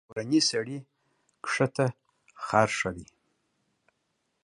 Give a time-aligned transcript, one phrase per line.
[0.03, 0.77] تر کورني سړي
[1.43, 1.85] کښته
[2.43, 3.05] خر ښه دى.